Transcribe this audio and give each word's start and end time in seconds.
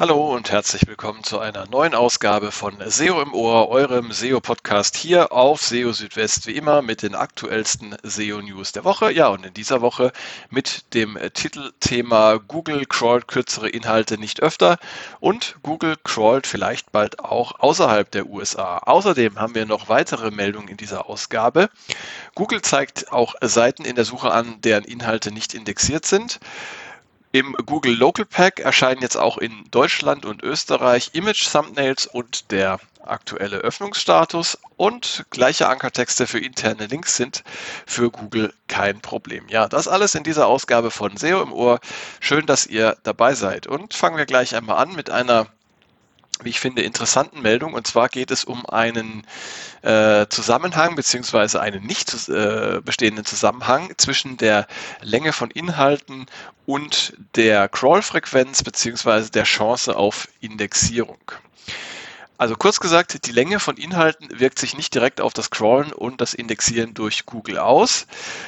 Hallo 0.00 0.32
und 0.32 0.52
herzlich 0.52 0.86
willkommen 0.86 1.24
zu 1.24 1.40
einer 1.40 1.66
neuen 1.66 1.92
Ausgabe 1.92 2.52
von 2.52 2.76
SEO 2.86 3.20
im 3.20 3.34
Ohr, 3.34 3.68
eurem 3.68 4.12
SEO-Podcast 4.12 4.96
hier 4.96 5.32
auf 5.32 5.60
SEO 5.60 5.90
Südwest, 5.90 6.46
wie 6.46 6.52
immer 6.52 6.82
mit 6.82 7.02
den 7.02 7.16
aktuellsten 7.16 7.96
SEO-News 8.04 8.70
der 8.70 8.84
Woche. 8.84 9.10
Ja, 9.10 9.26
und 9.26 9.44
in 9.44 9.54
dieser 9.54 9.80
Woche 9.80 10.12
mit 10.50 10.94
dem 10.94 11.18
Titelthema 11.34 12.36
Google 12.36 12.86
crawlt 12.86 13.26
kürzere 13.26 13.70
Inhalte 13.70 14.18
nicht 14.18 14.40
öfter 14.40 14.78
und 15.18 15.56
Google 15.64 15.96
crawlt 16.04 16.46
vielleicht 16.46 16.92
bald 16.92 17.18
auch 17.18 17.58
außerhalb 17.58 18.08
der 18.08 18.26
USA. 18.26 18.78
Außerdem 18.78 19.40
haben 19.40 19.56
wir 19.56 19.66
noch 19.66 19.88
weitere 19.88 20.30
Meldungen 20.30 20.68
in 20.68 20.76
dieser 20.76 21.10
Ausgabe. 21.10 21.70
Google 22.36 22.62
zeigt 22.62 23.10
auch 23.10 23.34
Seiten 23.40 23.84
in 23.84 23.96
der 23.96 24.04
Suche 24.04 24.30
an, 24.30 24.60
deren 24.60 24.84
Inhalte 24.84 25.32
nicht 25.32 25.54
indexiert 25.54 26.06
sind. 26.06 26.38
Im 27.30 27.54
Google 27.66 27.94
Local 27.94 28.24
Pack 28.24 28.60
erscheinen 28.60 29.02
jetzt 29.02 29.16
auch 29.16 29.36
in 29.36 29.66
Deutschland 29.70 30.24
und 30.24 30.42
Österreich 30.42 31.10
Image-Thumbnails 31.12 32.06
und 32.06 32.50
der 32.50 32.80
aktuelle 33.04 33.58
Öffnungsstatus 33.58 34.58
und 34.78 35.26
gleiche 35.28 35.68
Ankertexte 35.68 36.26
für 36.26 36.38
interne 36.38 36.86
Links 36.86 37.16
sind 37.16 37.44
für 37.86 38.10
Google 38.10 38.54
kein 38.66 39.00
Problem. 39.00 39.44
Ja, 39.48 39.68
das 39.68 39.88
alles 39.88 40.14
in 40.14 40.24
dieser 40.24 40.46
Ausgabe 40.46 40.90
von 40.90 41.18
SEO 41.18 41.42
im 41.42 41.52
Ohr. 41.52 41.80
Schön, 42.20 42.46
dass 42.46 42.66
ihr 42.66 42.96
dabei 43.02 43.34
seid. 43.34 43.66
Und 43.66 43.92
fangen 43.92 44.16
wir 44.16 44.26
gleich 44.26 44.54
einmal 44.54 44.78
an 44.78 44.94
mit 44.94 45.10
einer 45.10 45.48
wie 46.42 46.50
ich 46.50 46.60
finde, 46.60 46.82
interessanten 46.82 47.42
Meldung. 47.42 47.74
Und 47.74 47.86
zwar 47.86 48.08
geht 48.08 48.30
es 48.30 48.44
um 48.44 48.66
einen 48.66 49.26
äh, 49.82 50.26
Zusammenhang 50.28 50.96
beziehungsweise 50.96 51.60
einen 51.60 51.84
nicht 51.84 52.28
äh, 52.28 52.80
bestehenden 52.84 53.24
Zusammenhang 53.24 53.92
zwischen 53.96 54.36
der 54.36 54.66
Länge 55.02 55.32
von 55.32 55.50
Inhalten 55.50 56.26
und 56.66 57.14
der 57.34 57.68
Crawl-Frequenz 57.68 58.62
beziehungsweise 58.62 59.30
der 59.30 59.44
Chance 59.44 59.96
auf 59.96 60.28
Indexierung. 60.40 61.18
Also 62.38 62.54
kurz 62.54 62.78
gesagt, 62.78 63.26
die 63.26 63.32
Länge 63.32 63.58
von 63.58 63.76
Inhalten 63.76 64.28
wirkt 64.38 64.60
sich 64.60 64.76
nicht 64.76 64.94
direkt 64.94 65.20
auf 65.20 65.32
das 65.32 65.50
Crawlen 65.50 65.92
und 65.92 66.20
das 66.20 66.34
Indexieren 66.34 66.94
durch 66.94 67.26
Google 67.26 67.58
aus. 67.58 68.06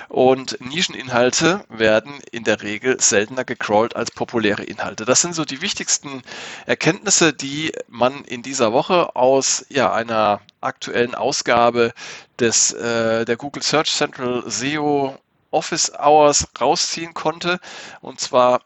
Und 0.08 0.60
Nischeninhalte 0.60 1.64
werden 1.69 2.20
in 2.30 2.44
der 2.44 2.62
Regel 2.62 3.00
seltener 3.00 3.44
gecrawlt 3.44 3.96
als 3.96 4.12
populäre 4.12 4.62
Inhalte. 4.62 5.05
Das 5.05 5.20
sind 5.20 5.34
so 5.34 5.44
die 5.44 5.61
wichtigsten 5.61 6.22
Erkenntnisse, 6.66 7.33
die 7.33 7.72
man 7.88 8.24
in 8.27 8.42
dieser 8.42 8.72
Woche 8.72 9.16
aus 9.16 9.66
ja, 9.68 9.92
einer 9.92 10.41
aktuellen 10.61 11.16
Ausgabe 11.16 11.92
des, 12.38 12.72
äh, 12.72 13.24
der 13.24 13.36
Google 13.36 13.64
Search 13.64 13.91
Central 13.91 14.44
SEO 14.46 15.18
Office 15.50 15.91
Hours 15.98 16.46
rausziehen 16.61 17.12
konnte. 17.12 17.58
Und 18.00 18.20
zwar 18.20 18.62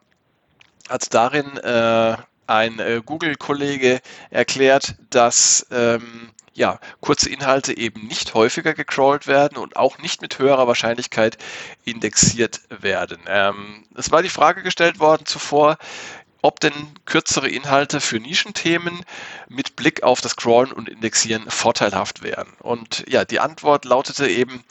hat 0.91 1.15
darin 1.15 1.57
äh, 1.57 2.19
ein 2.47 2.79
äh, 2.79 3.01
Google-Kollege 3.05 4.01
erklärt, 4.31 4.97
dass 5.11 5.67
ähm, 5.71 6.31
ja, 6.55 6.79
kurze 7.01 7.29
Inhalte 7.29 7.77
eben 7.77 8.07
nicht 8.07 8.35
häufiger 8.35 8.75
gecrawlt 8.75 9.27
werden 9.27 9.59
und 9.59 9.77
auch 9.77 9.99
nicht 9.99 10.23
mit 10.23 10.39
höherer 10.39 10.69
Wahrscheinlichkeit 10.69 11.37
indexiert 11.85 12.61
werden. 12.69 13.19
Ähm, 13.27 13.85
es 13.97 14.13
war 14.13 14.23
die 14.23 14.29
Frage 14.29 14.63
gestellt 14.63 15.01
worden 15.01 15.27
zuvor, 15.27 15.79
ob 16.43 16.61
denn 16.61 16.73
kürzere 17.07 17.49
Inhalte 17.49 18.01
für 18.01 18.21
Nischenthemen 18.21 19.05
mit 19.49 19.77
Blick 19.77 20.03
auf 20.03 20.21
das 20.21 20.37
Crawlen 20.37 20.73
und 20.73 20.91
Indexieren 20.91 21.49
vorteilhaft 21.49 22.23
wären. 22.23 22.49
Und 22.61 23.05
ja, 23.09 23.25
die 23.25 23.41
Antwort 23.41 23.87
lautete 23.87 24.29
eben, 24.29 24.63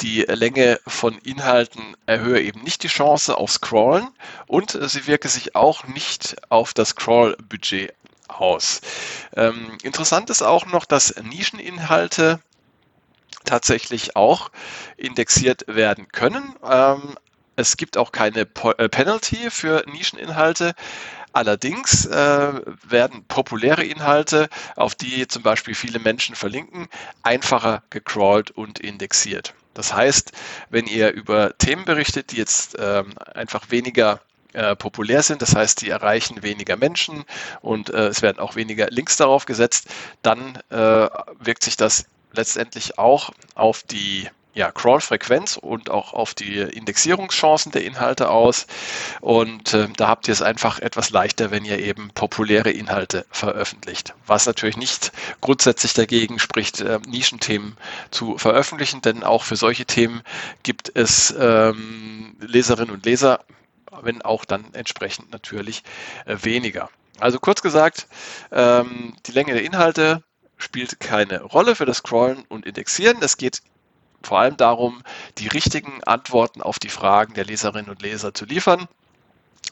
die 0.00 0.22
Länge 0.22 0.80
von 0.86 1.18
Inhalten 1.18 1.96
erhöhe 2.06 2.40
eben 2.40 2.62
nicht 2.62 2.82
die 2.82 2.88
Chance 2.88 3.36
auf 3.36 3.50
Scrollen 3.50 4.08
und 4.46 4.78
sie 4.82 5.06
wirke 5.06 5.28
sich 5.28 5.54
auch 5.54 5.86
nicht 5.86 6.36
auf 6.48 6.74
das 6.74 6.96
Crawl-Budget 6.96 7.92
aus. 8.28 8.80
Ähm, 9.36 9.78
interessant 9.82 10.30
ist 10.30 10.42
auch 10.42 10.66
noch, 10.66 10.84
dass 10.84 11.14
Nischeninhalte 11.22 12.40
tatsächlich 13.44 14.16
auch 14.16 14.50
indexiert 14.96 15.64
werden 15.66 16.08
können. 16.08 16.54
Ähm, 16.68 17.16
es 17.56 17.76
gibt 17.76 17.96
auch 17.96 18.12
keine 18.12 18.46
po 18.46 18.70
äh, 18.72 18.88
Penalty 18.88 19.50
für 19.50 19.84
Nischeninhalte. 19.86 20.74
Allerdings 21.32 22.06
äh, 22.06 22.52
werden 22.88 23.24
populäre 23.28 23.84
Inhalte, 23.84 24.48
auf 24.74 24.94
die 24.94 25.28
zum 25.28 25.42
Beispiel 25.42 25.74
viele 25.74 26.00
Menschen 26.00 26.34
verlinken, 26.34 26.88
einfacher 27.22 27.82
gecrawlt 27.90 28.50
und 28.50 28.80
indexiert. 28.80 29.54
Das 29.74 29.94
heißt, 29.94 30.32
wenn 30.70 30.86
ihr 30.86 31.12
über 31.12 31.56
Themen 31.58 31.84
berichtet, 31.84 32.32
die 32.32 32.36
jetzt 32.36 32.76
ähm, 32.78 33.12
einfach 33.34 33.70
weniger 33.70 34.20
äh, 34.52 34.74
populär 34.74 35.22
sind, 35.22 35.42
das 35.42 35.54
heißt, 35.54 35.80
die 35.82 35.90
erreichen 35.90 36.42
weniger 36.42 36.76
Menschen 36.76 37.24
und 37.60 37.90
äh, 37.90 38.08
es 38.08 38.20
werden 38.22 38.40
auch 38.40 38.56
weniger 38.56 38.88
Links 38.90 39.16
darauf 39.16 39.46
gesetzt, 39.46 39.86
dann 40.22 40.56
äh, 40.70 41.08
wirkt 41.38 41.62
sich 41.62 41.76
das 41.76 42.06
letztendlich 42.32 42.98
auch 42.98 43.30
auf 43.54 43.82
die 43.82 44.28
ja, 44.52 44.72
Crawl-Frequenz 44.72 45.56
und 45.56 45.90
auch 45.90 46.12
auf 46.12 46.34
die 46.34 46.58
Indexierungschancen 46.58 47.72
der 47.72 47.84
Inhalte 47.84 48.30
aus. 48.30 48.66
Und 49.20 49.74
äh, 49.74 49.88
da 49.96 50.08
habt 50.08 50.28
ihr 50.28 50.32
es 50.32 50.42
einfach 50.42 50.80
etwas 50.80 51.10
leichter, 51.10 51.50
wenn 51.50 51.64
ihr 51.64 51.78
eben 51.78 52.10
populäre 52.14 52.70
Inhalte 52.70 53.26
veröffentlicht. 53.30 54.14
Was 54.26 54.46
natürlich 54.46 54.76
nicht 54.76 55.12
grundsätzlich 55.40 55.94
dagegen 55.94 56.38
spricht, 56.38 56.80
äh, 56.80 56.98
Nischenthemen 57.06 57.76
zu 58.10 58.38
veröffentlichen, 58.38 59.02
denn 59.02 59.22
auch 59.22 59.44
für 59.44 59.56
solche 59.56 59.86
Themen 59.86 60.22
gibt 60.62 60.90
es 60.94 61.34
ähm, 61.38 62.36
Leserinnen 62.40 62.94
und 62.94 63.06
Leser, 63.06 63.40
wenn 64.02 64.22
auch 64.22 64.44
dann 64.44 64.74
entsprechend 64.74 65.30
natürlich 65.32 65.82
äh, 66.26 66.36
weniger. 66.42 66.90
Also 67.18 67.38
kurz 67.38 67.62
gesagt, 67.62 68.08
ähm, 68.50 69.14
die 69.26 69.32
Länge 69.32 69.52
der 69.52 69.62
Inhalte 69.62 70.22
spielt 70.56 71.00
keine 71.00 71.42
Rolle 71.42 71.74
für 71.74 71.86
das 71.86 71.98
Scrollen 71.98 72.44
und 72.48 72.66
Indexieren. 72.66 73.18
Es 73.20 73.36
geht 73.36 73.62
vor 74.22 74.40
allem 74.40 74.56
darum, 74.56 75.02
die 75.38 75.48
richtigen 75.48 76.02
Antworten 76.04 76.62
auf 76.62 76.78
die 76.78 76.88
Fragen 76.88 77.34
der 77.34 77.44
Leserinnen 77.44 77.90
und 77.90 78.02
Leser 78.02 78.34
zu 78.34 78.44
liefern. 78.44 78.88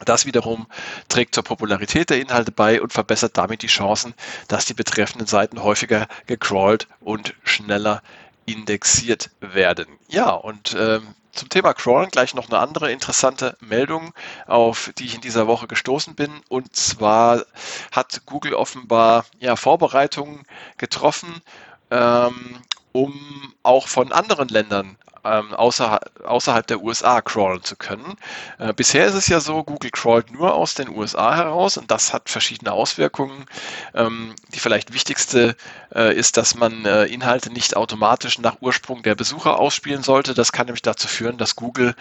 Das 0.05 0.27
wiederum 0.27 0.67
trägt 1.09 1.35
zur 1.35 1.43
Popularität 1.43 2.11
der 2.11 2.21
Inhalte 2.21 2.53
bei 2.53 2.81
und 2.81 2.93
verbessert 2.93 3.37
damit 3.37 3.63
die 3.63 3.69
Chancen, 3.69 4.15
dass 4.47 4.65
die 4.65 4.75
betreffenden 4.75 5.27
Seiten 5.27 5.63
häufiger 5.63 6.07
gecrawlt 6.27 6.87
und 7.01 7.35
schneller 7.43 8.03
indexiert 8.47 9.31
werden. 9.41 9.87
Ja, 10.09 10.31
und 10.31 10.77
ähm, 10.79 11.15
zum 11.33 11.49
Thema 11.49 11.73
Crawlen 11.73 12.11
gleich 12.11 12.35
noch 12.35 12.49
eine 12.49 12.59
andere 12.59 12.91
interessante 12.91 13.57
Meldung, 13.61 14.13
auf 14.47 14.91
die 14.99 15.05
ich 15.05 15.15
in 15.15 15.21
dieser 15.21 15.47
Woche 15.47 15.69
gestoßen 15.69 16.15
bin. 16.15 16.33
Und 16.49 16.75
zwar 16.75 17.45
hat 17.93 18.23
Google 18.27 18.55
offenbar 18.55 19.25
ja, 19.39 19.55
Vorbereitungen 19.55 20.45
getroffen, 20.79 21.43
ähm, 21.91 22.59
um 22.99 23.55
auch 23.63 23.87
von 23.87 24.11
anderen 24.11 24.49
Ländern 24.49 24.97
ähm, 25.25 25.55
außerhalb, 25.55 26.25
außerhalb 26.25 26.67
der 26.67 26.83
USA 26.83 27.21
crawlen 27.21 27.63
zu 27.63 27.77
können. 27.77 28.17
Äh, 28.59 28.73
bisher 28.73 29.07
ist 29.07 29.15
es 29.15 29.29
ja 29.29 29.39
so, 29.39 29.63
Google 29.63 29.93
crawlt 29.93 30.33
nur 30.33 30.55
aus 30.55 30.75
den 30.75 30.89
USA 30.89 31.37
heraus 31.37 31.77
und 31.77 31.93
das 31.93 32.13
hat 32.13 32.29
verschiedene 32.29 32.73
Auswirkungen. 32.73 33.47
Ähm, 33.95 34.35
die 34.53 34.59
vielleicht 34.59 34.93
wichtigste 34.93 35.55
äh, 35.95 36.13
ist, 36.13 36.37
dass 36.37 36.57
man 36.57 36.85
äh, 36.87 37.05
Inhalte 37.05 37.53
nicht 37.53 37.77
automatisch 37.77 38.41
nach 38.41 38.57
Ursprung 38.61 39.05
der 39.05 39.15
Besucher 39.15 39.61
ausspielen 39.61 40.03
sollte. 40.03 40.35
Das 40.35 40.51
kann 40.51 40.67
nämlich 40.67 40.83
dazu 40.83 41.07
führen, 41.07 41.39
dass 41.39 41.55
Google 41.55 41.95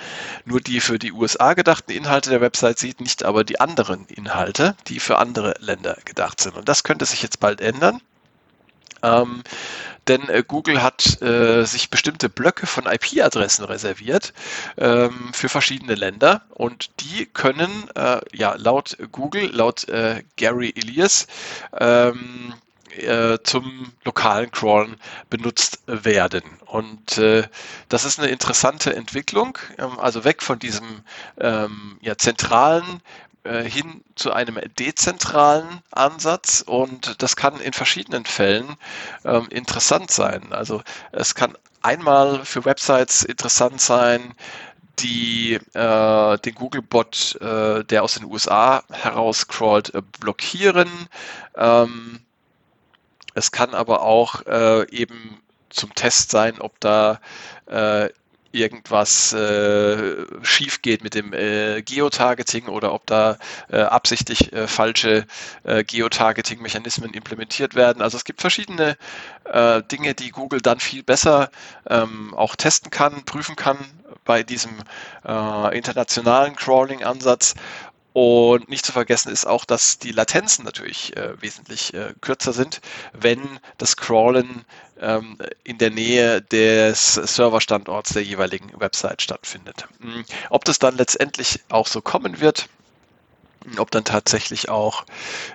nur 0.45 0.61
die 0.61 0.79
für 0.79 0.97
die 0.97 1.11
USA 1.11 1.53
gedachten 1.53 1.91
Inhalte 1.91 2.31
der 2.31 2.41
Website 2.41 2.79
sieht, 2.79 3.01
nicht 3.01 3.23
aber 3.23 3.43
die 3.43 3.59
anderen 3.59 4.07
Inhalte, 4.07 4.75
die 4.87 4.99
für 4.99 5.19
andere 5.19 5.53
Länder 5.59 5.95
gedacht 6.05 6.41
sind. 6.41 6.57
Und 6.57 6.67
das 6.67 6.83
könnte 6.83 7.05
sich 7.05 7.21
jetzt 7.21 7.39
bald 7.39 7.61
ändern. 7.61 8.01
Ähm, 9.07 9.43
denn 10.07 10.29
äh, 10.29 10.43
Google 10.47 10.81
hat 10.81 11.21
äh, 11.21 11.65
sich 11.65 11.89
bestimmte 11.89 12.29
Blöcke 12.29 12.65
von 12.65 12.85
IP-Adressen 12.85 13.65
reserviert 13.65 14.33
ähm, 14.77 15.31
für 15.33 15.49
verschiedene 15.49 15.95
Länder 15.95 16.43
und 16.49 16.89
die 17.01 17.25
können 17.25 17.89
äh, 17.95 18.21
ja 18.33 18.55
laut 18.57 18.97
Google, 19.11 19.49
laut 19.53 19.87
äh, 19.89 20.23
Gary 20.37 20.73
Elias, 20.75 21.27
ähm, 21.77 22.53
äh, 22.97 23.37
zum 23.43 23.91
lokalen 24.05 24.49
Crawlen 24.51 24.97
benutzt 25.29 25.79
werden. 25.85 26.41
Und 26.65 27.17
äh, 27.17 27.43
das 27.89 28.05
ist 28.05 28.19
eine 28.19 28.29
interessante 28.29 28.95
Entwicklung, 28.95 29.57
ähm, 29.77 29.99
also 29.99 30.23
weg 30.23 30.41
von 30.41 30.57
diesem 30.57 31.01
ähm, 31.39 31.97
ja, 32.01 32.17
zentralen 32.17 33.01
hin 33.63 34.03
zu 34.15 34.31
einem 34.33 34.59
dezentralen 34.77 35.81
Ansatz 35.91 36.63
und 36.65 37.21
das 37.21 37.35
kann 37.35 37.59
in 37.59 37.73
verschiedenen 37.73 38.25
Fällen 38.25 38.75
ähm, 39.25 39.47
interessant 39.49 40.11
sein. 40.11 40.51
Also 40.51 40.81
es 41.11 41.35
kann 41.35 41.57
einmal 41.81 42.43
für 42.45 42.65
Websites 42.65 43.23
interessant 43.23 43.79
sein, 43.79 44.33
die 44.99 45.59
äh, 45.73 46.37
den 46.39 46.55
Googlebot, 46.55 47.37
äh, 47.39 47.83
der 47.83 48.03
aus 48.03 48.15
den 48.15 48.25
USA 48.25 48.83
heraus 48.91 49.47
crawlt, 49.47 49.93
äh, 49.93 50.01
blockieren. 50.19 50.89
Ähm, 51.55 52.19
es 53.35 53.51
kann 53.51 53.75
aber 53.75 54.01
auch 54.01 54.45
äh, 54.47 54.89
eben 54.89 55.41
zum 55.69 55.93
Test 55.93 56.31
sein, 56.31 56.59
ob 56.59 56.79
da 56.79 57.19
äh, 57.67 58.09
irgendwas 58.57 59.33
äh, 59.33 60.25
schief 60.41 60.81
geht 60.81 61.03
mit 61.03 61.13
dem 61.13 61.33
äh, 61.33 61.81
Geotargeting 61.81 62.67
oder 62.67 62.93
ob 62.93 63.05
da 63.05 63.37
äh, 63.71 63.79
absichtlich 63.79 64.51
äh, 64.53 64.67
falsche 64.67 65.25
äh, 65.63 65.83
Geotargeting-Mechanismen 65.83 67.13
implementiert 67.13 67.75
werden. 67.75 68.01
Also 68.01 68.17
es 68.17 68.25
gibt 68.25 68.41
verschiedene 68.41 68.97
äh, 69.45 69.81
Dinge, 69.83 70.13
die 70.13 70.31
Google 70.31 70.61
dann 70.61 70.79
viel 70.79 71.03
besser 71.03 71.49
ähm, 71.89 72.33
auch 72.33 72.55
testen 72.55 72.91
kann, 72.91 73.23
prüfen 73.25 73.55
kann 73.55 73.77
bei 74.25 74.43
diesem 74.43 74.71
äh, 75.25 75.77
internationalen 75.77 76.55
Crawling-Ansatz. 76.55 77.55
Und 78.19 78.67
nicht 78.67 78.83
zu 78.83 78.91
vergessen 78.91 79.31
ist 79.31 79.45
auch, 79.45 79.63
dass 79.63 79.99
die 79.99 80.11
Latenzen 80.11 80.65
natürlich 80.65 81.15
äh, 81.15 81.39
wesentlich 81.39 81.93
äh, 81.93 82.15
kürzer 82.19 82.51
sind, 82.51 82.81
wenn 83.13 83.59
das 83.77 83.95
Crawlen 83.95 84.65
ähm, 84.99 85.37
in 85.63 85.77
der 85.77 85.91
Nähe 85.91 86.41
des 86.41 87.13
Serverstandorts 87.13 88.13
der 88.13 88.23
jeweiligen 88.23 88.71
Website 88.79 89.21
stattfindet. 89.21 89.87
Hm, 90.01 90.25
ob 90.49 90.65
das 90.65 90.79
dann 90.79 90.97
letztendlich 90.97 91.59
auch 91.69 91.85
so 91.85 92.01
kommen 92.01 92.39
wird, 92.39 92.69
ob 93.77 93.91
dann 93.91 94.03
tatsächlich 94.03 94.67
auch 94.67 95.05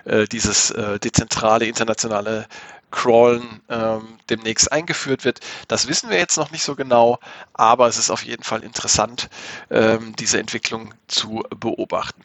äh, 0.05 0.25
dieses 0.27 0.71
äh, 0.71 0.99
dezentrale 0.99 1.65
internationale 1.65 2.47
Crawlen 2.91 3.59
ähm, 3.67 4.19
demnächst 4.29 4.71
eingeführt 4.71 5.25
wird. 5.25 5.41
Das 5.67 5.89
wissen 5.89 6.09
wir 6.09 6.17
jetzt 6.17 6.37
noch 6.37 6.51
nicht 6.51 6.63
so 6.63 6.75
genau, 6.75 7.19
aber 7.51 7.89
es 7.89 7.97
ist 7.97 8.09
auf 8.09 8.23
jeden 8.23 8.43
Fall 8.43 8.63
interessant, 8.63 9.29
ähm, 9.69 10.15
diese 10.15 10.39
Entwicklung 10.39 10.93
zu 11.09 11.43
beobachten. 11.59 12.23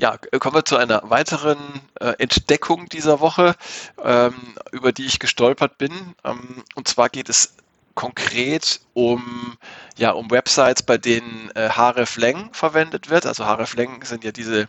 Ja, 0.00 0.16
kommen 0.38 0.54
wir 0.54 0.64
zu 0.64 0.76
einer 0.76 1.02
weiteren 1.10 1.58
äh, 2.00 2.14
Entdeckung 2.18 2.88
dieser 2.88 3.18
Woche, 3.18 3.56
ähm, 4.02 4.34
über 4.70 4.92
die 4.92 5.04
ich 5.04 5.18
gestolpert 5.18 5.76
bin. 5.76 6.14
Ähm, 6.24 6.62
und 6.76 6.86
zwar 6.86 7.08
geht 7.08 7.28
es 7.28 7.56
konkret 7.96 8.80
um, 8.94 9.56
ja, 9.96 10.12
um 10.12 10.30
Websites, 10.30 10.84
bei 10.84 10.98
denen 10.98 11.50
äh, 11.56 11.68
hreflang 11.68 12.50
verwendet 12.52 13.10
wird. 13.10 13.26
Also 13.26 13.44
hreflang 13.44 14.04
sind 14.04 14.22
ja 14.22 14.30
diese 14.30 14.68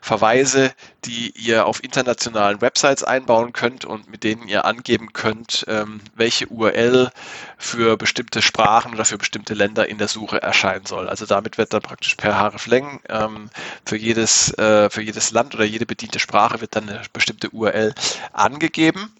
Verweise, 0.00 0.72
die 1.04 1.30
ihr 1.36 1.66
auf 1.66 1.82
internationalen 1.84 2.60
Websites 2.60 3.04
einbauen 3.04 3.52
könnt 3.52 3.84
und 3.84 4.10
mit 4.10 4.24
denen 4.24 4.48
ihr 4.48 4.64
angeben 4.64 5.12
könnt, 5.12 5.64
ähm, 5.68 6.00
welche 6.14 6.46
URL 6.48 7.10
für 7.58 7.96
bestimmte 7.96 8.42
Sprachen 8.42 8.92
oder 8.94 9.04
für 9.04 9.18
bestimmte 9.18 9.54
Länder 9.54 9.88
in 9.88 9.98
der 9.98 10.08
Suche 10.08 10.40
erscheinen 10.42 10.86
soll. 10.86 11.08
Also 11.08 11.26
damit 11.26 11.58
wird 11.58 11.72
dann 11.72 11.82
praktisch 11.82 12.14
per 12.14 12.38
hreflang 12.38 13.00
ähm, 13.08 13.50
für 13.84 13.96
jedes 13.96 14.52
äh, 14.58 14.90
für 14.90 15.02
jedes 15.02 15.30
Land 15.30 15.54
oder 15.54 15.64
jede 15.64 15.86
bediente 15.86 16.18
Sprache 16.18 16.60
wird 16.60 16.76
dann 16.76 16.88
eine 16.88 17.02
bestimmte 17.12 17.50
URL 17.50 17.94
angegeben. 18.32 19.14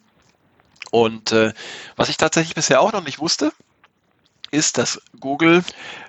Und 0.90 1.32
äh, 1.32 1.52
was 1.96 2.08
ich 2.08 2.16
tatsächlich 2.16 2.54
bisher 2.54 2.80
auch 2.80 2.92
noch 2.92 3.04
nicht 3.04 3.20
wusste, 3.20 3.52
ist, 4.50 4.78
dass 4.78 5.00
Google 5.20 5.62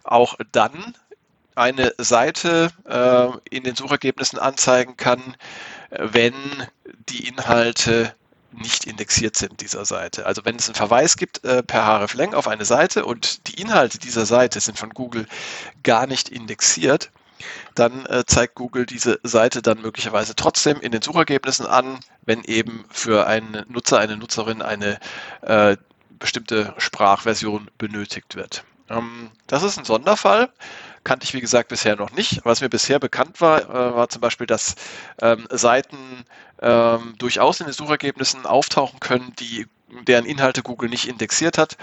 auch 0.03 0.35
dann 0.51 0.95
eine 1.55 1.93
Seite 1.97 2.71
äh, 2.87 3.55
in 3.55 3.63
den 3.63 3.75
Suchergebnissen 3.75 4.39
anzeigen 4.39 4.97
kann, 4.97 5.35
wenn 5.89 6.33
die 7.09 7.27
Inhalte 7.27 8.13
nicht 8.51 8.85
indexiert 8.85 9.37
sind 9.37 9.61
dieser 9.61 9.85
Seite. 9.85 10.25
Also 10.25 10.43
wenn 10.45 10.55
es 10.57 10.67
einen 10.67 10.75
Verweis 10.75 11.15
gibt 11.15 11.43
äh, 11.43 11.63
per 11.63 11.85
hreflang 11.85 12.33
auf 12.33 12.47
eine 12.47 12.65
Seite 12.65 13.05
und 13.05 13.47
die 13.47 13.61
Inhalte 13.61 13.97
dieser 13.97 14.25
Seite 14.25 14.59
sind 14.59 14.77
von 14.77 14.89
Google 14.89 15.25
gar 15.83 16.07
nicht 16.07 16.29
indexiert, 16.29 17.11
dann 17.75 18.05
äh, 18.05 18.23
zeigt 18.25 18.55
Google 18.55 18.85
diese 18.85 19.19
Seite 19.23 19.61
dann 19.61 19.81
möglicherweise 19.81 20.35
trotzdem 20.35 20.79
in 20.81 20.91
den 20.91 21.01
Suchergebnissen 21.01 21.65
an, 21.65 21.99
wenn 22.23 22.43
eben 22.43 22.85
für 22.89 23.25
einen 23.25 23.65
Nutzer, 23.69 23.99
eine 23.99 24.17
Nutzerin 24.17 24.61
eine 24.61 24.99
äh, 25.41 25.77
bestimmte 26.19 26.73
Sprachversion 26.77 27.69
benötigt 27.77 28.35
wird. 28.35 28.63
Ähm, 28.91 29.31
das 29.47 29.63
ist 29.63 29.77
ein 29.77 29.85
Sonderfall 29.85 30.49
kannte 31.03 31.25
ich 31.25 31.33
wie 31.33 31.41
gesagt 31.41 31.69
bisher 31.69 31.95
noch 31.95 32.11
nicht. 32.11 32.41
Was 32.43 32.61
mir 32.61 32.69
bisher 32.69 32.99
bekannt 32.99 33.41
war, 33.41 33.61
äh, 33.61 33.95
war 33.95 34.09
zum 34.09 34.21
Beispiel, 34.21 34.47
dass 34.47 34.75
ähm, 35.21 35.47
Seiten 35.49 36.25
ähm, 36.61 37.15
durchaus 37.17 37.59
in 37.59 37.67
den 37.67 37.73
Suchergebnissen 37.73 38.45
auftauchen 38.45 38.99
können, 38.99 39.33
die 39.39 39.67
deren 40.07 40.25
Inhalte 40.25 40.61
Google 40.61 40.89
nicht 40.89 41.07
indexiert 41.07 41.57
hat. 41.57 41.77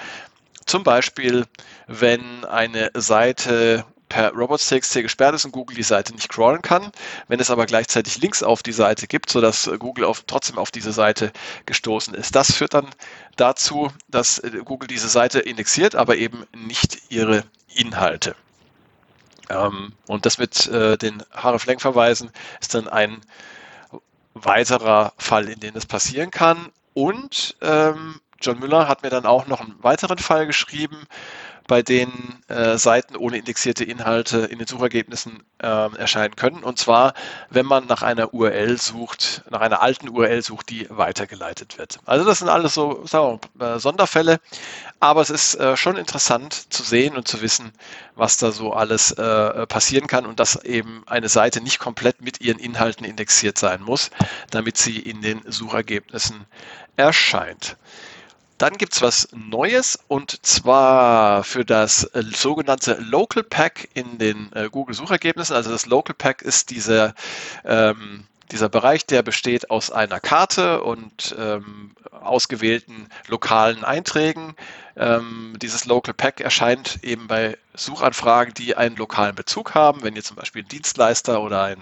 Zum 0.66 0.82
Beispiel, 0.82 1.46
wenn 1.86 2.44
eine 2.44 2.90
Seite 2.94 3.84
per 4.08 4.32
robots.txt 4.32 4.94
gesperrt 5.02 5.34
ist 5.34 5.44
und 5.44 5.52
Google 5.52 5.76
die 5.76 5.82
Seite 5.82 6.12
nicht 6.12 6.28
crawlen 6.28 6.62
kann. 6.62 6.90
Wenn 7.28 7.40
es 7.40 7.50
aber 7.50 7.66
gleichzeitig 7.66 8.18
Links 8.18 8.42
auf 8.42 8.62
die 8.62 8.72
Seite 8.72 9.06
gibt, 9.06 9.30
sodass 9.30 9.70
Google 9.78 10.04
auf, 10.04 10.24
trotzdem 10.26 10.58
auf 10.58 10.70
diese 10.70 10.92
Seite 10.92 11.32
gestoßen 11.66 12.14
ist. 12.14 12.34
Das 12.34 12.52
führt 12.52 12.74
dann 12.74 12.88
dazu, 13.36 13.90
dass 14.08 14.38
äh, 14.38 14.50
Google 14.64 14.88
diese 14.88 15.08
Seite 15.08 15.40
indexiert, 15.40 15.94
aber 15.94 16.16
eben 16.16 16.44
nicht 16.54 17.10
ihre 17.10 17.44
Inhalte. 17.74 18.34
Ähm, 19.48 19.92
und 20.06 20.26
das 20.26 20.38
mit 20.38 20.66
äh, 20.66 20.96
den 20.96 21.22
hreflang-Verweisen 21.32 22.30
ist 22.60 22.74
dann 22.74 22.88
ein 22.88 23.20
weiterer 24.34 25.12
Fall, 25.16 25.48
in 25.48 25.60
dem 25.60 25.74
das 25.74 25.86
passieren 25.86 26.30
kann. 26.30 26.70
Und 26.94 27.56
ähm, 27.60 28.20
John 28.40 28.58
Müller 28.58 28.88
hat 28.88 29.02
mir 29.02 29.10
dann 29.10 29.26
auch 29.26 29.46
noch 29.46 29.60
einen 29.60 29.82
weiteren 29.82 30.18
Fall 30.18 30.46
geschrieben, 30.46 31.06
bei 31.68 31.82
denen 31.82 32.42
äh, 32.48 32.78
Seiten 32.78 33.14
ohne 33.14 33.36
indexierte 33.36 33.84
Inhalte 33.84 34.38
in 34.38 34.58
den 34.58 34.66
Suchergebnissen 34.66 35.44
äh, 35.62 35.66
erscheinen 35.66 36.34
können. 36.34 36.64
Und 36.64 36.78
zwar, 36.78 37.12
wenn 37.50 37.66
man 37.66 37.86
nach 37.86 38.02
einer 38.02 38.32
URL 38.34 38.78
sucht, 38.78 39.44
nach 39.50 39.60
einer 39.60 39.82
alten 39.82 40.08
URL 40.08 40.42
sucht, 40.42 40.70
die 40.70 40.86
weitergeleitet 40.90 41.78
wird. 41.78 42.00
Also 42.06 42.24
das 42.24 42.38
sind 42.38 42.48
alles 42.48 42.74
so 42.74 43.04
wir, 43.04 43.38
äh, 43.60 43.78
Sonderfälle, 43.78 44.40
aber 44.98 45.20
es 45.20 45.30
ist 45.30 45.56
äh, 45.56 45.76
schon 45.76 45.96
interessant 45.96 46.72
zu 46.72 46.82
sehen 46.82 47.16
und 47.16 47.28
zu 47.28 47.42
wissen, 47.42 47.72
was 48.16 48.38
da 48.38 48.50
so 48.50 48.72
alles 48.72 49.12
äh, 49.12 49.66
passieren 49.66 50.06
kann 50.06 50.24
und 50.24 50.40
dass 50.40 50.64
eben 50.64 51.02
eine 51.06 51.28
Seite 51.28 51.60
nicht 51.60 51.78
komplett 51.78 52.22
mit 52.22 52.40
ihren 52.40 52.58
Inhalten 52.58 53.04
indexiert 53.04 53.58
sein 53.58 53.82
muss, 53.82 54.10
damit 54.50 54.78
sie 54.78 54.98
in 54.98 55.20
den 55.20 55.42
Suchergebnissen 55.46 56.46
erscheint. 56.96 57.76
Dann 58.58 58.76
gibt 58.76 58.92
es 58.92 59.02
was 59.02 59.28
Neues 59.32 60.00
und 60.08 60.44
zwar 60.44 61.44
für 61.44 61.64
das 61.64 62.04
äh, 62.04 62.24
sogenannte 62.24 62.94
Local 62.94 63.44
Pack 63.44 63.88
in 63.94 64.18
den 64.18 64.52
äh, 64.52 64.68
Google 64.68 64.96
Suchergebnissen. 64.96 65.54
Also 65.54 65.70
das 65.70 65.86
Local 65.86 66.14
Pack 66.18 66.42
ist 66.42 66.70
diese 66.70 67.14
ähm, 67.64 68.24
dieser 68.50 68.68
Bereich, 68.68 69.06
der 69.06 69.22
besteht 69.22 69.70
aus 69.70 69.90
einer 69.90 70.20
Karte 70.20 70.82
und 70.82 71.34
ähm, 71.38 71.92
ausgewählten 72.10 73.08
lokalen 73.26 73.84
Einträgen. 73.84 74.54
Ähm, 74.96 75.54
dieses 75.60 75.84
Local 75.84 76.14
Pack 76.14 76.40
erscheint 76.40 76.98
eben 77.02 77.28
bei 77.28 77.56
Suchanfragen, 77.74 78.54
die 78.54 78.76
einen 78.76 78.96
lokalen 78.96 79.34
Bezug 79.34 79.74
haben. 79.74 80.02
Wenn 80.02 80.16
ihr 80.16 80.24
zum 80.24 80.36
Beispiel 80.36 80.62
ein 80.62 80.68
Dienstleister 80.68 81.40
oder 81.40 81.62
ein, 81.62 81.78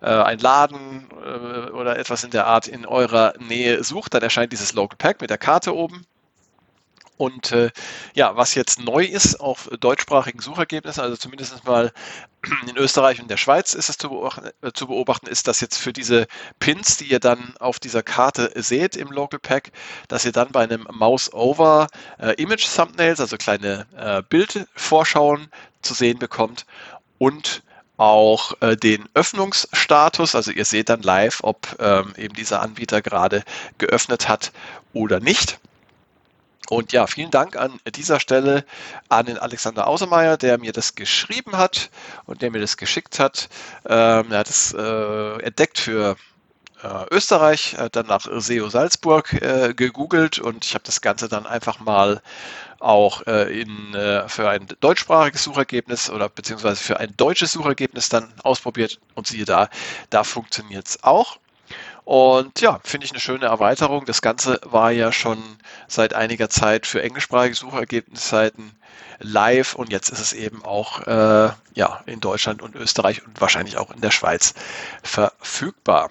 äh, 0.00 0.06
ein 0.06 0.38
Laden 0.38 1.08
äh, 1.24 1.70
oder 1.70 1.98
etwas 1.98 2.24
in 2.24 2.30
der 2.30 2.46
Art 2.46 2.68
in 2.68 2.86
eurer 2.86 3.34
Nähe 3.38 3.82
sucht, 3.84 4.14
dann 4.14 4.22
erscheint 4.22 4.52
dieses 4.52 4.72
Local 4.72 4.96
Pack 4.96 5.20
mit 5.20 5.30
der 5.30 5.38
Karte 5.38 5.74
oben. 5.74 6.06
Und 7.18 7.50
äh, 7.50 7.70
ja, 8.14 8.36
was 8.36 8.54
jetzt 8.54 8.80
neu 8.80 9.04
ist 9.04 9.40
auf 9.40 9.68
deutschsprachigen 9.80 10.40
Suchergebnissen, 10.40 11.02
also 11.02 11.16
zumindest 11.16 11.64
mal 11.64 11.92
in 12.68 12.76
Österreich 12.76 13.20
und 13.20 13.28
der 13.28 13.36
Schweiz 13.36 13.74
ist 13.74 13.88
es 13.88 13.98
zu 13.98 14.08
beobachten, 14.08 14.50
äh, 14.62 14.72
zu 14.72 14.86
beobachten, 14.86 15.26
ist, 15.26 15.48
dass 15.48 15.60
jetzt 15.60 15.78
für 15.78 15.92
diese 15.92 16.28
Pins, 16.60 16.96
die 16.96 17.06
ihr 17.06 17.18
dann 17.18 17.54
auf 17.58 17.80
dieser 17.80 18.04
Karte 18.04 18.52
seht 18.54 18.96
im 18.96 19.08
Local 19.08 19.40
Pack, 19.40 19.72
dass 20.06 20.24
ihr 20.24 20.32
dann 20.32 20.52
bei 20.52 20.62
einem 20.62 20.86
Mouse-Over 20.92 21.88
äh, 22.20 22.40
Image 22.40 22.66
Thumbnails, 22.74 23.20
also 23.20 23.36
kleine 23.36 23.86
äh, 23.96 24.22
Bildvorschauen 24.22 25.48
zu 25.82 25.94
sehen 25.94 26.20
bekommt 26.20 26.66
und 27.18 27.62
auch 27.96 28.54
äh, 28.60 28.76
den 28.76 29.08
Öffnungsstatus. 29.14 30.36
Also 30.36 30.52
ihr 30.52 30.64
seht 30.64 30.88
dann 30.88 31.02
live, 31.02 31.40
ob 31.42 31.76
ähm, 31.80 32.14
eben 32.16 32.34
dieser 32.34 32.62
Anbieter 32.62 33.02
gerade 33.02 33.42
geöffnet 33.78 34.28
hat 34.28 34.52
oder 34.92 35.18
nicht. 35.18 35.58
Und 36.68 36.92
ja, 36.92 37.06
vielen 37.06 37.30
Dank 37.30 37.56
an 37.56 37.80
dieser 37.96 38.20
Stelle 38.20 38.64
an 39.08 39.26
den 39.26 39.38
Alexander 39.38 39.86
Ausemeyer, 39.86 40.36
der 40.36 40.58
mir 40.58 40.72
das 40.72 40.94
geschrieben 40.94 41.56
hat 41.56 41.90
und 42.26 42.42
der 42.42 42.50
mir 42.50 42.60
das 42.60 42.76
geschickt 42.76 43.18
hat. 43.18 43.48
Ähm, 43.86 44.30
er 44.30 44.38
hat 44.38 44.50
es 44.50 44.74
äh, 44.74 45.42
entdeckt 45.42 45.78
für 45.78 46.16
äh, 46.82 47.06
Österreich, 47.10 47.76
hat 47.78 47.96
dann 47.96 48.06
nach 48.06 48.26
SEO 48.30 48.68
Salzburg 48.68 49.32
äh, 49.32 49.72
gegoogelt 49.74 50.38
und 50.38 50.64
ich 50.64 50.74
habe 50.74 50.84
das 50.84 51.00
Ganze 51.00 51.28
dann 51.28 51.46
einfach 51.46 51.80
mal 51.80 52.20
auch 52.80 53.26
äh, 53.26 53.60
in, 53.60 53.94
äh, 53.94 54.28
für 54.28 54.50
ein 54.50 54.66
deutschsprachiges 54.80 55.42
Suchergebnis 55.44 56.10
oder 56.10 56.28
beziehungsweise 56.28 56.82
für 56.82 57.00
ein 57.00 57.16
deutsches 57.16 57.52
Suchergebnis 57.52 58.10
dann 58.10 58.32
ausprobiert 58.44 59.00
und 59.14 59.26
siehe 59.26 59.46
da, 59.46 59.68
da 60.10 60.22
funktioniert 60.22 60.86
es 60.86 61.02
auch. 61.02 61.38
Und 62.08 62.62
ja, 62.62 62.80
finde 62.84 63.04
ich 63.04 63.12
eine 63.12 63.20
schöne 63.20 63.44
Erweiterung. 63.44 64.06
Das 64.06 64.22
Ganze 64.22 64.58
war 64.64 64.90
ja 64.92 65.12
schon 65.12 65.36
seit 65.88 66.14
einiger 66.14 66.48
Zeit 66.48 66.86
für 66.86 67.02
englischsprachige 67.02 67.54
Suchergebnisseiten 67.54 68.72
live 69.18 69.74
und 69.74 69.92
jetzt 69.92 70.08
ist 70.08 70.20
es 70.20 70.32
eben 70.32 70.64
auch 70.64 71.06
äh, 71.06 71.50
ja, 71.74 72.00
in 72.06 72.20
Deutschland 72.20 72.62
und 72.62 72.74
Österreich 72.76 73.26
und 73.26 73.38
wahrscheinlich 73.42 73.76
auch 73.76 73.90
in 73.90 74.00
der 74.00 74.10
Schweiz 74.10 74.54
verfügbar. 75.02 76.08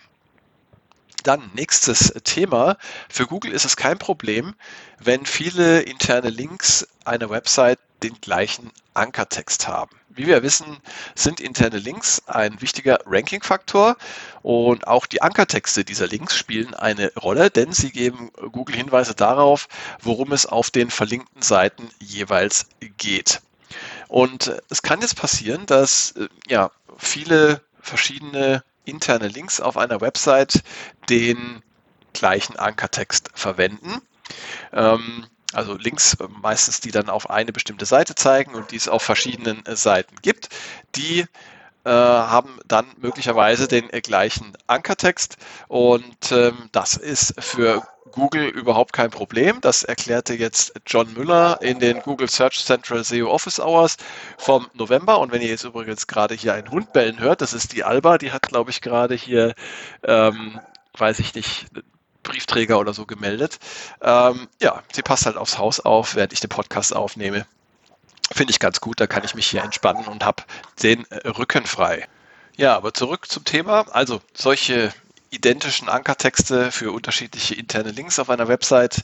Dann 1.28 1.52
nächstes 1.54 2.14
Thema. 2.24 2.78
Für 3.10 3.28
Google 3.28 3.52
ist 3.52 3.66
es 3.66 3.76
kein 3.76 4.00
Problem, 4.00 4.56
wenn 4.98 5.26
viele 5.26 5.82
interne 5.82 6.30
Links 6.30 6.88
einer 7.04 7.30
Website 7.30 7.80
den 8.02 8.22
gleichen 8.22 8.72
Ankertext 8.94 9.68
haben. 9.68 9.94
Wie 10.08 10.26
wir 10.26 10.42
wissen, 10.42 10.78
sind 11.16 11.42
interne 11.42 11.80
Links 11.80 12.22
ein 12.28 12.62
wichtiger 12.62 13.00
Ranking-Faktor 13.06 13.98
und 14.42 14.88
auch 14.88 15.06
die 15.06 15.22
Ankertexte 15.22 15.84
dieser 15.84 16.08
Links 16.08 16.34
spielen 16.38 16.74
eine 16.74 17.12
Rolle, 17.16 17.50
denn 17.50 17.74
sie 17.74 17.92
geben 17.92 18.32
Google 18.54 18.78
Hinweise 18.78 19.14
darauf, 19.14 19.68
worum 20.02 20.32
es 20.32 20.46
auf 20.46 20.72
den 20.72 20.90
verlinkten 20.90 21.42
Seiten 21.42 21.90
jeweils 22.00 22.68
geht. 22.96 23.42
Und 24.08 24.54
es 24.70 24.82
kann 24.82 25.02
jetzt 25.02 25.18
passieren, 25.18 25.66
dass 25.66 26.12
äh, 26.12 26.30
ja, 26.48 26.72
viele 26.98 27.60
verschiedene 27.82 28.64
interne 28.88 29.28
Links 29.28 29.60
auf 29.60 29.78
einer 29.78 30.02
Website 30.02 30.64
den 31.10 31.62
gleichen 32.14 32.58
Ankertext 32.58 33.30
verwenden. 33.34 34.02
Ähm, 34.74 35.26
also 35.54 35.76
Links 35.76 36.16
äh, 36.16 36.28
meistens, 36.42 36.80
die 36.82 36.92
dann 36.92 37.10
auf 37.10 37.30
eine 37.30 37.54
bestimmte 37.54 37.86
Seite 37.86 38.16
zeigen 38.16 38.56
und 38.56 38.72
die 38.72 38.76
es 38.76 38.88
auf 38.88 39.04
verschiedenen 39.04 39.64
Seiten 39.68 40.16
gibt, 40.22 40.50
die 40.96 41.26
haben 41.92 42.60
dann 42.68 42.86
möglicherweise 42.98 43.68
den 43.68 43.90
äh, 43.92 44.02
gleichen 44.02 44.54
Ankertext 44.68 45.38
und 45.68 46.32
ähm, 46.32 46.70
das 46.72 46.96
ist 46.96 47.34
für 47.40 47.84
Google 48.12 48.48
überhaupt 48.48 48.94
kein 48.94 49.12
Problem. 49.12 49.62
Das 49.62 49.84
erklärte 49.84 50.34
jetzt 50.34 50.74
John 50.88 51.14
Müller 51.14 51.60
in 51.62 51.80
den 51.80 52.00
Google 52.02 52.30
Search 52.30 52.64
Central 52.64 53.04
SEO 53.04 53.30
Office 53.30 53.60
Hours 53.60 53.98
vom 54.38 54.68
November. 54.74 55.20
Und 55.20 55.32
wenn 55.32 55.42
ihr 55.42 55.50
jetzt 55.50 55.66
übrigens 55.66 56.08
gerade 56.08 56.34
hier 56.34 56.54
einen 56.54 56.72
Hund 56.72 56.94
bellen 56.94 57.20
hört, 57.20 57.42
das 57.42 57.54
ist 57.54 57.74
die 57.74 57.84
Alba, 57.84 58.18
die 58.18 58.32
hat, 58.32 58.44
glaube 58.44 58.72
ich, 58.72 58.82
gerade 58.82 59.14
hier, 59.14 59.54
ähm, 60.04 60.60
weiß 60.98 61.20
ich 61.20 61.36
nicht, 61.36 61.68
Briefträger 62.24 62.80
oder 62.80 62.94
so 62.94 63.06
gemeldet. 63.06 63.60
Ähm, 64.02 64.48
ja, 64.62 64.82
sie 64.92 65.04
passt 65.04 65.26
halt 65.26 65.38
aufs 65.38 65.58
Haus 65.58 65.80
auf, 65.80 66.16
während 66.16 66.34
ich 66.34 66.40
den 66.40 66.50
Podcast 66.50 66.96
aufnehme. 66.96 67.46
Finde 68.32 68.52
ich 68.52 68.60
ganz 68.60 68.82
gut, 68.82 69.00
da 69.00 69.08
kann 69.08 69.24
ich 69.24 69.36
mich 69.36 69.48
hier 69.48 69.64
entspannen 69.64 70.06
und 70.08 70.26
habe 70.26 70.44
den 70.84 71.06
Rücken 71.26 71.66
frei. 71.66 72.08
Ja, 72.58 72.76
aber 72.76 72.94
zurück 72.94 73.30
zum 73.30 73.44
Thema. 73.44 73.86
Also 73.92 74.22
solche 74.34 74.94
identischen 75.30 75.90
Ankertexte 75.90 76.72
für 76.72 76.92
unterschiedliche 76.92 77.56
interne 77.56 77.92
Links 77.92 78.20
auf 78.20 78.30
einer 78.30 78.48
Website, 78.48 79.04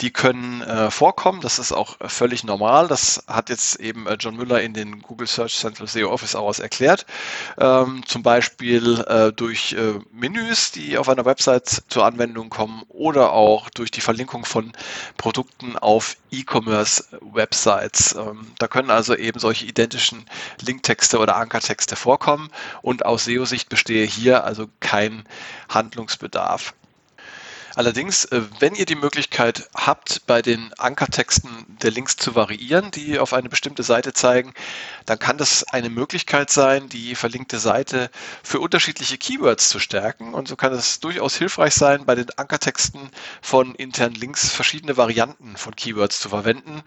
die 0.00 0.10
können 0.10 0.62
äh, 0.62 0.90
vorkommen. 0.90 1.40
Das 1.40 1.58
ist 1.58 1.72
auch 1.72 1.96
völlig 2.08 2.44
normal. 2.44 2.88
Das 2.88 3.24
hat 3.26 3.50
jetzt 3.50 3.80
eben 3.80 4.06
äh, 4.06 4.16
John 4.18 4.36
Müller 4.36 4.62
in 4.62 4.72
den 4.72 5.02
Google 5.02 5.26
Search 5.26 5.56
Central 5.56 5.88
SEO 5.88 6.10
Office 6.10 6.34
Hours 6.34 6.58
erklärt. 6.58 7.06
Ähm, 7.58 8.02
zum 8.06 8.22
Beispiel 8.22 9.00
äh, 9.00 9.32
durch 9.32 9.72
äh, 9.72 9.94
Menüs, 10.12 10.70
die 10.72 10.96
auf 10.98 11.08
einer 11.08 11.24
Website 11.24 11.82
zur 11.88 12.04
Anwendung 12.04 12.50
kommen 12.50 12.82
oder 12.88 13.32
auch 13.32 13.70
durch 13.70 13.90
die 13.90 14.00
Verlinkung 14.00 14.44
von 14.44 14.72
Produkten 15.16 15.76
auf 15.76 16.16
E-Commerce-Websites. 16.30 18.14
Ähm, 18.14 18.46
da 18.58 18.68
können 18.68 18.90
also 18.90 19.14
eben 19.16 19.38
solche 19.38 19.66
identischen 19.66 20.26
Linktexte 20.60 21.18
oder 21.18 21.36
Ankertexte 21.36 21.96
vorkommen 21.96 22.50
und 22.82 23.04
aus 23.04 23.24
SEO-Sicht 23.24 23.68
bestehe 23.68 24.06
hier 24.06 24.44
also 24.44 24.68
kein 24.80 25.24
Handlungsbedarf. 25.68 26.74
Allerdings, 27.76 28.24
äh, 28.26 28.42
wenn 28.60 28.76
ihr 28.76 28.86
die 28.86 28.94
Möglichkeit 28.94 29.68
habt, 29.74 30.26
bei 30.26 30.42
den 30.42 30.72
Ankertexten 30.74 31.50
der 31.82 31.90
Links 31.90 32.16
zu 32.16 32.36
variieren, 32.36 32.92
die 32.92 33.18
auf 33.18 33.32
eine 33.32 33.48
bestimmte 33.48 33.82
Seite 33.82 34.12
zeigen, 34.12 34.54
dann 35.06 35.18
kann 35.18 35.38
das 35.38 35.64
eine 35.64 35.90
Möglichkeit 35.90 36.50
sein, 36.50 36.88
die 36.88 37.16
verlinkte 37.16 37.58
Seite 37.58 38.10
für 38.44 38.60
unterschiedliche 38.60 39.18
Keywords 39.18 39.68
zu 39.68 39.80
stärken. 39.80 40.34
Und 40.34 40.46
so 40.46 40.54
kann 40.54 40.72
es 40.72 41.00
durchaus 41.00 41.34
hilfreich 41.34 41.74
sein, 41.74 42.06
bei 42.06 42.14
den 42.14 42.30
Ankertexten 42.36 43.10
von 43.42 43.74
internen 43.74 44.14
Links 44.14 44.50
verschiedene 44.50 44.96
Varianten 44.96 45.56
von 45.56 45.74
Keywords 45.74 46.20
zu 46.20 46.28
verwenden 46.28 46.84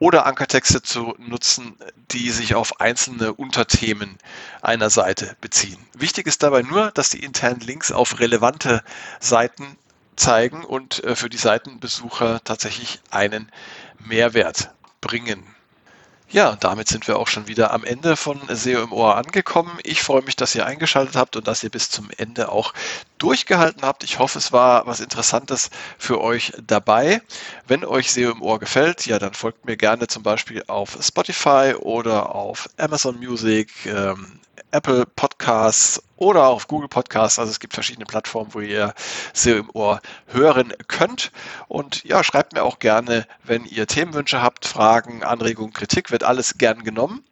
oder 0.00 0.26
Ankertexte 0.26 0.82
zu 0.82 1.14
nutzen, 1.18 1.76
die 2.10 2.30
sich 2.30 2.54
auf 2.56 2.80
einzelne 2.80 3.34
Unterthemen 3.34 4.18
einer 4.62 4.90
Seite 4.90 5.36
beziehen. 5.40 5.78
Wichtig 5.92 6.26
ist 6.26 6.42
dabei 6.42 6.62
nur, 6.62 6.90
dass 6.90 7.10
die 7.10 7.22
internen 7.22 7.60
Links 7.60 7.92
auf 7.92 8.18
relevante 8.18 8.82
Seiten 9.20 9.76
zeigen 10.16 10.64
und 10.64 11.04
äh, 11.04 11.14
für 11.14 11.28
die 11.28 11.36
Seitenbesucher 11.36 12.40
tatsächlich 12.42 13.00
einen 13.10 13.52
Mehrwert 13.98 14.72
bringen. 15.00 15.44
Ja, 16.32 16.54
damit 16.60 16.86
sind 16.86 17.08
wir 17.08 17.18
auch 17.18 17.26
schon 17.26 17.48
wieder 17.48 17.72
am 17.72 17.82
Ende 17.82 18.14
von 18.16 18.40
SEO 18.48 18.84
im 18.84 18.92
Ohr 18.92 19.16
angekommen. 19.16 19.78
Ich 19.82 20.00
freue 20.00 20.22
mich, 20.22 20.36
dass 20.36 20.54
ihr 20.54 20.64
eingeschaltet 20.64 21.16
habt 21.16 21.34
und 21.34 21.48
dass 21.48 21.64
ihr 21.64 21.70
bis 21.70 21.90
zum 21.90 22.08
Ende 22.18 22.50
auch 22.50 22.72
durchgehalten 23.18 23.82
habt. 23.82 24.04
Ich 24.04 24.20
hoffe, 24.20 24.38
es 24.38 24.52
war 24.52 24.86
was 24.86 25.00
Interessantes 25.00 25.70
für 25.98 26.20
euch 26.20 26.52
dabei. 26.64 27.20
Wenn 27.66 27.84
euch 27.84 28.12
SEO 28.12 28.30
im 28.30 28.42
Ohr 28.42 28.60
gefällt, 28.60 29.06
ja, 29.06 29.18
dann 29.18 29.34
folgt 29.34 29.64
mir 29.64 29.76
gerne 29.76 30.06
zum 30.06 30.22
Beispiel 30.22 30.62
auf 30.68 30.96
Spotify 31.00 31.74
oder 31.76 32.32
auf 32.32 32.68
Amazon 32.76 33.18
Music, 33.18 33.68
ähm, 33.86 34.38
Apple 34.72 35.06
Podcasts 35.06 36.02
oder 36.16 36.46
auf 36.48 36.68
Google 36.68 36.88
Podcasts. 36.88 37.38
Also 37.38 37.50
es 37.50 37.60
gibt 37.60 37.74
verschiedene 37.74 38.06
Plattformen, 38.06 38.54
wo 38.54 38.60
ihr 38.60 38.94
SEO 39.32 39.56
im 39.56 39.70
Ohr 39.72 40.00
hören 40.26 40.72
könnt. 40.86 41.32
Und 41.68 42.04
ja, 42.04 42.22
schreibt 42.22 42.52
mir 42.52 42.62
auch 42.62 42.78
gerne, 42.78 43.26
wenn 43.42 43.64
ihr 43.64 43.86
Themenwünsche 43.86 44.42
habt, 44.42 44.66
Fragen, 44.66 45.24
Anregungen, 45.24 45.72
Kritik, 45.72 46.10
wird 46.10 46.24
alles 46.24 46.58
gern 46.58 46.84
genommen. 46.84 47.24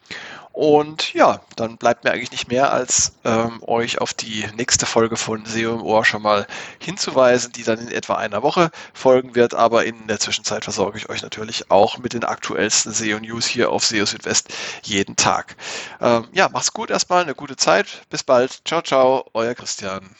Und 0.59 1.15
ja, 1.15 1.41
dann 1.55 1.77
bleibt 1.77 2.03
mir 2.03 2.11
eigentlich 2.11 2.33
nicht 2.33 2.49
mehr, 2.49 2.73
als 2.73 3.13
ähm, 3.25 3.63
euch 3.65 4.01
auf 4.01 4.13
die 4.13 4.45
nächste 4.57 4.87
Folge 4.87 5.17
von 5.17 5.47
SEO 5.47 5.77
im 5.77 5.83
Ohr 5.83 6.05
schon 6.05 6.21
mal 6.21 6.49
hinzuweisen, 6.81 7.53
die 7.53 7.63
dann 7.63 7.79
in 7.79 7.93
etwa 7.93 8.17
einer 8.17 8.43
Woche 8.43 8.73
folgen 8.93 9.37
wird. 9.37 9.55
Aber 9.55 9.85
in 9.85 10.09
der 10.09 10.19
Zwischenzeit 10.19 10.65
versorge 10.65 10.99
ich 10.99 11.09
euch 11.11 11.23
natürlich 11.23 11.71
auch 11.71 11.99
mit 11.99 12.13
den 12.13 12.25
aktuellsten 12.25 12.93
SEO 12.93 13.21
News 13.21 13.47
hier 13.47 13.71
auf 13.71 13.85
SEO 13.85 14.05
Südwest 14.05 14.49
jeden 14.83 15.15
Tag. 15.15 15.55
Ähm, 16.01 16.27
ja, 16.33 16.49
macht's 16.49 16.73
gut 16.73 16.91
erstmal, 16.91 17.23
eine 17.23 17.37
gute 17.37 17.55
Zeit. 17.55 18.03
Bis 18.11 18.25
bald. 18.25 18.63
Ciao, 18.67 18.83
ciao, 18.83 19.27
euer 19.35 19.55
Christian. 19.55 20.11